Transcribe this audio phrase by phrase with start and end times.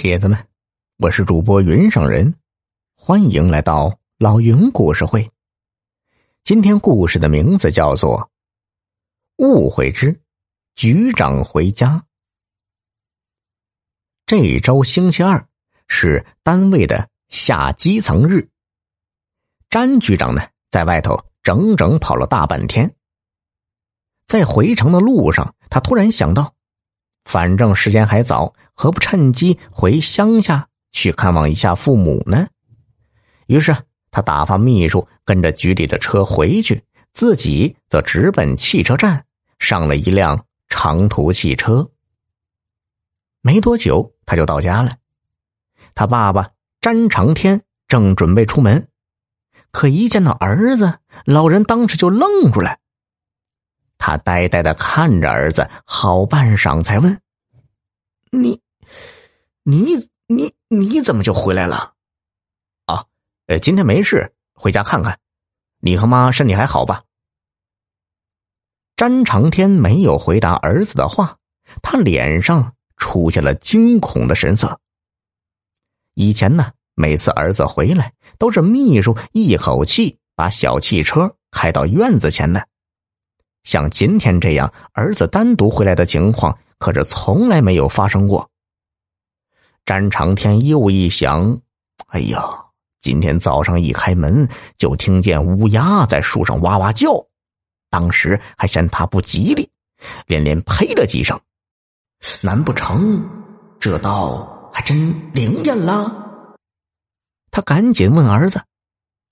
[0.00, 0.46] 铁子们，
[0.98, 2.32] 我是主播云上人，
[2.94, 5.28] 欢迎来到老云故事会。
[6.44, 8.30] 今天故事的名字叫做
[9.44, 10.20] 《误会之
[10.76, 11.96] 局长回家》。
[14.24, 15.48] 这周星期二
[15.88, 18.48] 是单位的下基层日，
[19.68, 22.94] 詹局长呢在外头整整跑了大半天。
[24.28, 26.54] 在回城的路上，他突然想到。
[27.28, 32.48] 反正时间还早，何不趁机回乡下去看望一下父母呢？
[33.48, 33.76] 于是
[34.10, 39.26] 他打发秘书跟着局里的车回去，自己则直奔汽车站，
[39.58, 41.90] 上了一辆长途汽车。
[43.42, 44.96] 没多久，他就到家了。
[45.94, 48.88] 他爸爸詹长天正准备出门，
[49.70, 52.78] 可一见到儿子，老人当时就愣住了。
[54.00, 57.20] 他呆呆的看着儿子，好半晌才问
[58.30, 58.60] ：“你，
[59.62, 61.94] 你，你，你怎么就回来了
[62.86, 63.04] ？”“啊，
[63.46, 65.18] 呃，今天没事，回家看看。
[65.80, 67.02] 你和妈身体还好吧？”
[68.96, 71.36] 詹长天没有回答儿子的话，
[71.82, 74.80] 他脸上出现了惊恐的神色。
[76.14, 82.66] 以前呢，每次儿子回来，都是秘书一口气把小汽车开到院子前的。
[83.62, 88.48] 像今天这样儿子单独回来的情况，可是从来没有发生过。
[89.84, 91.58] 詹长天又一想，
[92.08, 92.64] 哎呀，
[93.00, 97.26] 今天早上一开门就听见乌鸦在树上哇哇叫，
[97.90, 99.70] 当时还嫌他不吉利，
[100.26, 101.38] 连连呸了几声。
[102.42, 103.24] 难不成
[103.80, 106.56] 这道还真灵验了？
[107.50, 108.62] 他赶紧问儿子：“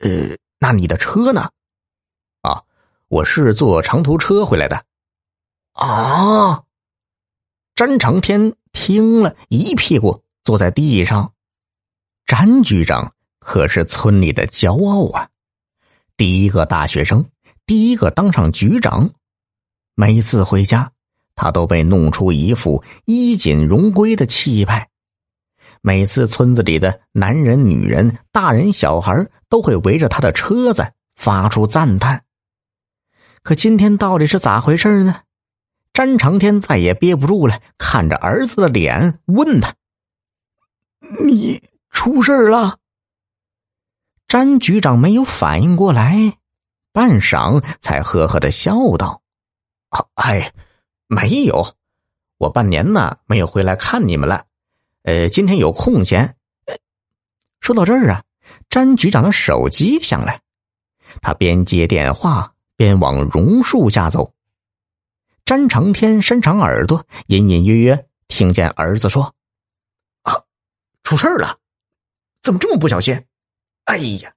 [0.00, 1.50] 呃，那你的车呢？”
[2.42, 2.62] 啊
[3.08, 4.82] 我是坐长途车回来的，
[5.72, 6.62] 啊！
[7.76, 11.30] 詹长天听了一屁股坐在地上。
[12.24, 15.28] 詹局长可是村里的骄傲啊，
[16.16, 17.22] 第一个大学生，
[17.66, 19.10] 第一个当上局长。
[19.94, 20.90] 每次回家，
[21.34, 24.88] 他都被弄出一副衣锦荣归的气派。
[25.82, 30.82] 每次村子里的男人、女人、大人、小孩都会围着他的车子
[31.14, 32.24] 发出赞叹。
[33.42, 35.20] 可今天到底是咋回事呢？
[35.96, 39.74] 詹长天再也憋不住了，看着儿子的脸问他
[41.24, 42.76] ：“你出事了？”
[44.28, 46.34] 詹局长没有反应过来，
[46.92, 49.22] 半晌才呵呵的笑道
[49.88, 50.52] ：“啊，哎，
[51.06, 51.74] 没有，
[52.36, 54.44] 我半年呢没有回来看你们了。
[55.04, 56.36] 呃，今天有空闲。”
[57.62, 58.22] 说到这儿啊，
[58.68, 60.40] 詹局长的手机响了，
[61.22, 62.52] 他边接电话。
[62.76, 64.34] 边往榕树下走，
[65.46, 69.32] 詹长天伸长耳朵，隐隐约约听见儿子说
[70.22, 70.42] ：“啊，
[71.04, 71.60] 出事了！
[72.42, 73.24] 怎么这么不小心？
[73.84, 74.34] 哎呀，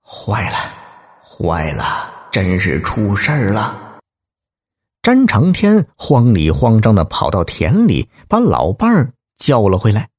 [0.00, 0.56] 坏了，
[1.20, 3.98] 坏了，真是出事了！”
[5.02, 10.10] 詹长天慌里慌张的跑到田里，把老伴儿叫了回来。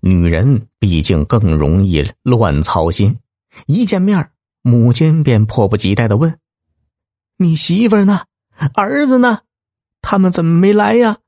[0.00, 3.18] 女人毕竟更容易乱操心，
[3.66, 4.30] 一见面
[4.62, 6.40] 母亲便迫不及待的问
[7.40, 8.22] ：“你媳妇呢？
[8.74, 9.42] 儿子呢？
[10.02, 11.18] 他们怎么没来呀？”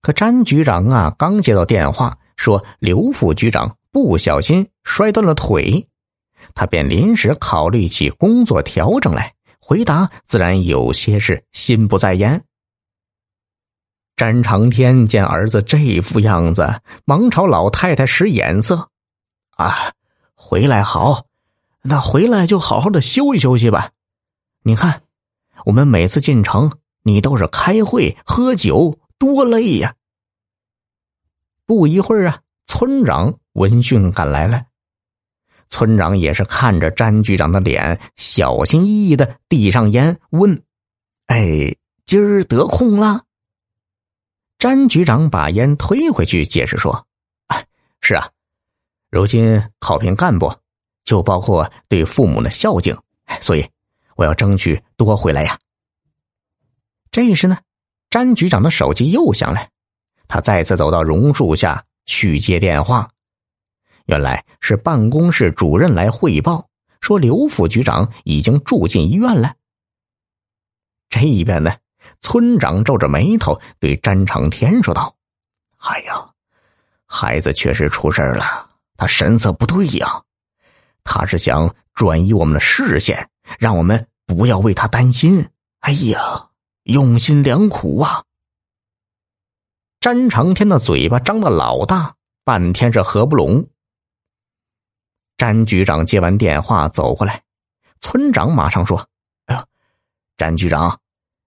[0.00, 5.86] 可詹局长啊，刚接到电话说刘副局长不小心摔断了腿，
[6.54, 12.42] 他便临时考虑起工作调整来，回答自然有些是心不在焉。
[14.16, 18.88] 詹长天见儿子这副样子，忙朝老太太使眼色
[19.56, 19.92] ：“啊，
[20.34, 21.26] 回来好。”
[21.84, 23.90] 那回来就好好的休息休息吧。
[24.62, 25.02] 你看，
[25.64, 26.70] 我们每次进城，
[27.02, 29.94] 你都是开会喝酒，多累呀。
[31.66, 34.66] 不一会儿啊，村长闻讯赶来了。
[35.68, 40.62] 村长也是看着詹局长的脸，小心翼翼的递上烟，问
[41.26, 43.24] ：“哎，今儿得空了？”
[44.58, 47.06] 詹局长把烟推回去，解释说
[47.48, 47.62] ：“啊，
[48.00, 48.30] 是啊，
[49.10, 50.52] 如今考评干部。”
[51.04, 52.96] 就包括对父母的孝敬，
[53.40, 53.68] 所以
[54.16, 55.58] 我要争取多回来呀。
[57.10, 57.58] 这时呢，
[58.10, 59.68] 詹局长的手机又响了，
[60.28, 63.08] 他再次走到榕树下去接电话。
[64.06, 66.68] 原来是办公室主任来汇报，
[67.00, 69.54] 说刘副局长已经住进医院了。
[71.08, 71.76] 这一边呢，
[72.20, 75.14] 村长皱着眉头对詹长天说道
[75.78, 76.30] ：“哎呀，
[77.06, 80.22] 孩子确实出事了，他神色不对呀。”
[81.04, 83.28] 他是想转移我们的视线，
[83.58, 85.48] 让我们不要为他担心。
[85.80, 86.50] 哎呀，
[86.84, 88.24] 用心良苦啊！
[90.00, 93.68] 詹长天的嘴巴张的老大，半天是合不拢。
[95.36, 97.42] 詹局长接完电话走过来，
[98.00, 99.08] 村长马上说
[99.46, 99.64] ：“哎呀，
[100.36, 101.00] 詹局长，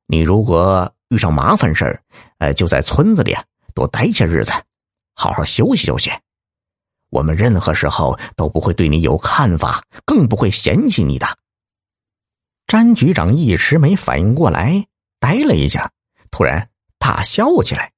[0.06, 2.03] 你如果遇上麻烦事儿，
[2.39, 3.33] 呃，就在村子里
[3.74, 4.51] 多待些日子，
[5.15, 6.12] 好好休息休息。
[7.09, 11.25] 我们任何时候都不会对你有看法，更不会嫌弃你的。”
[12.67, 14.88] 詹局长一时没反应过来，
[15.19, 15.91] 呆了一下，
[16.31, 17.91] 突然大笑起来：“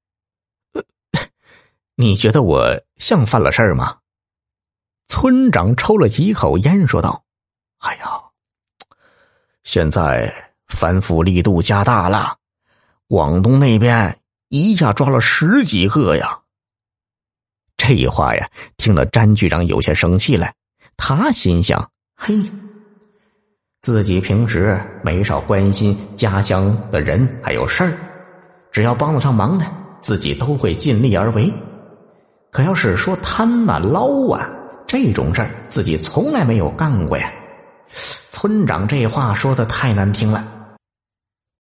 [1.96, 4.00] 你觉得我像犯了事儿吗？”
[5.08, 7.24] 村长抽了几口烟，说道
[7.80, 8.22] ：“哎呀，
[9.64, 12.38] 现在反腐力度加大了，
[13.08, 14.20] 广东那边
[14.50, 16.42] 一下抓了十几个呀。”
[17.78, 20.52] 这话呀，听得詹局长有些生气了。
[20.98, 22.36] 他心想：“嘿，
[23.88, 27.94] 自己平时没少关心家乡的人还有事儿，
[28.70, 29.66] 只要帮得上忙的，
[30.02, 31.50] 自己都会尽力而为。
[32.52, 34.46] 可要是说贪呐、捞啊……”
[34.86, 37.32] 这种事儿自己从来没有干过呀！
[38.30, 40.46] 村长这话说的太难听了。